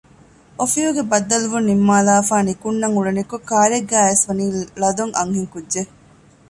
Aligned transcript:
އޮފީހުގެ 0.59 1.03
ބައްދަލުވުން 1.11 1.67
ނިންމާލާފައި 1.69 2.45
ނިކުންނަން 2.47 2.95
އުޅެނިކޮން 2.95 3.45
ކާރެއްގައި 3.49 4.05
އައިސް 4.05 4.25
ވަނީ 4.27 4.45
ޅަދޮން 4.81 5.13
އަންހެންކުއްޖެއް 5.17 5.91